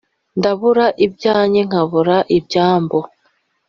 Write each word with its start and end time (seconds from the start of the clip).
ndabura 0.39 0.85
ibyange 1.05 1.59
nkabura 1.67 2.17
ibyambo 2.37 2.99